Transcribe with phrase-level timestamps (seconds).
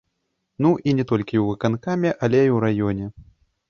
[0.65, 3.05] Ну, і не толькі ў выканкаме, але і ў раёне.